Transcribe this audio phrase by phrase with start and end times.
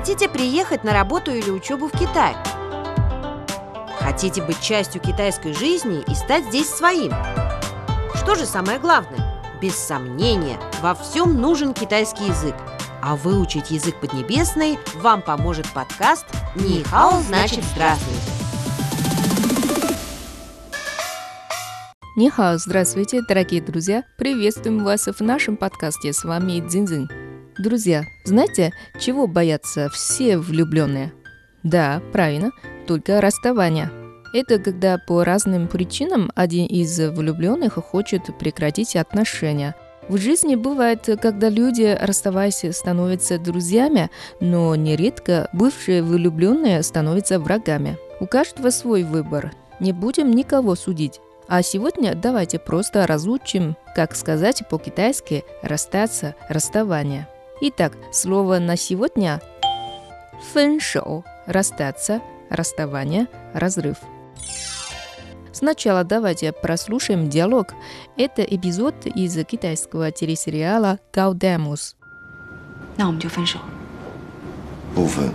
[0.00, 2.34] Хотите приехать на работу или учебу в Китай?
[3.98, 7.12] Хотите быть частью китайской жизни и стать здесь своим?
[8.14, 9.38] Что же самое главное?
[9.60, 12.54] Без сомнения, во всем нужен китайский язык.
[13.02, 16.24] А выучить язык поднебесный вам поможет подкаст
[16.54, 18.32] «Нихао значит здравствуйте».
[22.16, 24.04] Нихао, здравствуйте, дорогие друзья!
[24.16, 26.14] Приветствуем вас в нашем подкасте.
[26.14, 27.19] С вами Дзинзин.
[27.60, 31.12] Друзья, знаете, чего боятся все влюбленные?
[31.62, 32.52] Да, правильно,
[32.86, 33.92] только расставания.
[34.32, 39.74] Это когда по разным причинам один из влюбленных хочет прекратить отношения.
[40.08, 47.98] В жизни бывает, когда люди, расставаясь, становятся друзьями, но нередко бывшие влюбленные становятся врагами.
[48.20, 49.52] У каждого свой выбор.
[49.80, 51.20] Не будем никого судить.
[51.46, 57.28] А сегодня давайте просто разучим, как сказать по-китайски «расстаться», «расставание».
[57.61, 63.97] Итак, слово на сегодня – «фэншоу» – «расстаться», «расставание», «разрыв».
[65.53, 67.73] Сначала давайте прослушаем диалог.
[68.17, 71.95] Это эпизод из китайского телесериала «Гаудемус».
[72.97, 73.59] 那我们就分手。
[74.93, 75.31] 不分，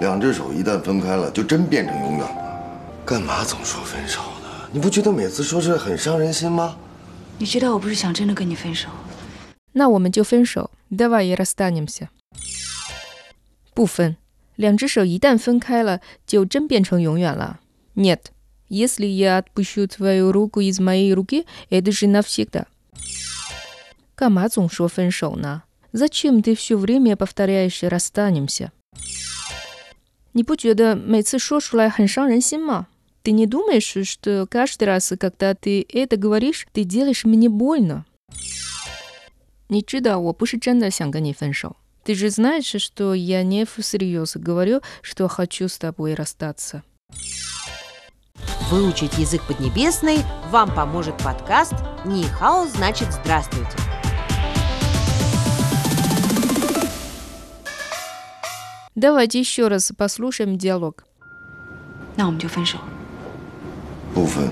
[0.00, 2.70] 两只手一旦分开了，就真变成永远了。
[3.04, 4.68] 干嘛总说分手呢？
[4.72, 6.76] 你不觉得每次说这很伤人心吗？
[7.38, 8.88] 你知道我不是想真的跟你分手，
[9.72, 12.08] 那我们就分手 ，давай и расстанемся。
[13.74, 14.16] 不分，
[14.56, 17.60] 两只手一旦分开了，就真变成永远了。
[17.94, 18.32] Нет,
[18.68, 22.66] если я отпущу твою руку из моей руки, это же навсегда。
[24.14, 25.62] 干嘛总说分手呢？
[25.92, 28.72] Зачем ты все время повторяешь расстанемся？
[30.32, 32.88] 你不觉得每次说出来很伤人心吗？
[33.22, 38.04] ты не думаешь, что каждый раз, когда ты это говоришь, ты делаешь мне больно?
[39.68, 41.76] 你知道我不是真的想跟你分手。
[42.04, 46.82] Ты же знаешь, что я не всерьез говорю, что хочу с тобой расстаться.
[48.70, 53.76] Выучить язык поднебесный вам поможет подкаст «Нихао значит здравствуйте».
[58.94, 61.04] Давайте еще раз послушаем диалог.
[62.16, 62.78] 那我们就分手。
[64.12, 64.50] 不分，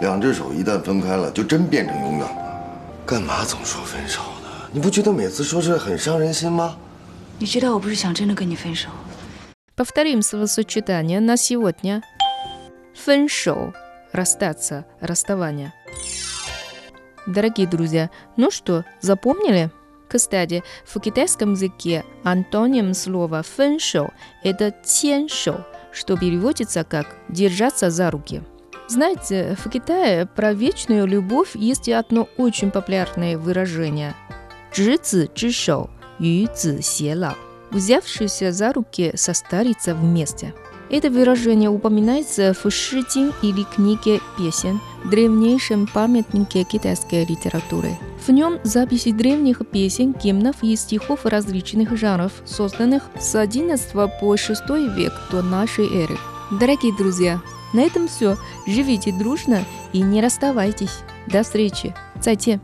[0.00, 2.78] 两只手一旦分开了，就真变成永远了。
[3.04, 4.35] 干嘛总说分手呢？
[4.76, 6.76] 你不觉得每次说这很伤人心吗？
[7.38, 8.88] 你知道我不是想真的跟你分手，
[9.76, 12.02] Повторим словосочетание на сегодня.
[12.94, 13.72] 分手,
[14.12, 15.72] расстаться, расставание.
[17.26, 19.70] Дорогие друзья, ну что, запомнили?
[20.08, 28.42] Кстати, в китайском языке антоним слова 分手 – это 牵手, что переводится как «держаться за руки».
[28.88, 34.35] Знаете, в Китае про вечную любовь есть одно очень популярное выражение –
[34.72, 35.88] 执子之手，
[36.18, 37.34] 与子偕老.
[37.70, 40.54] Взявшиеся за руки состариться вместе.
[40.90, 47.96] Это выражение упоминается в «Ши Цзин» или книге песен, древнейшем памятнике китайской литературы.
[48.26, 54.94] В нем записи древних песен, гимнов и стихов различных жанров, созданных с XI по VI
[54.94, 56.18] век до нашей эры.
[56.60, 57.40] Дорогие друзья,
[57.72, 58.36] на этом все.
[58.66, 59.64] Живите дружно
[59.94, 60.98] и не расставайтесь.
[61.26, 61.94] До встречи.
[62.22, 62.60] 再见。